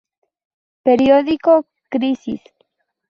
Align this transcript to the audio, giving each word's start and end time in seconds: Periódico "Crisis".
Periódico 0.83 1.67
"Crisis". 1.91 2.41